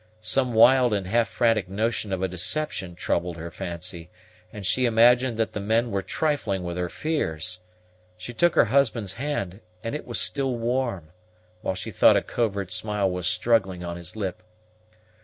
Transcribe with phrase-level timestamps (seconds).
[0.23, 4.09] Some wild and half frantic notion of a deception troubled her fancy,
[4.51, 7.59] and she imagined that the men were trifling with her fears.
[8.17, 11.11] She took her husband's hand, and it was still warm,
[11.61, 14.41] while she thought a covert smile was struggling on his lip.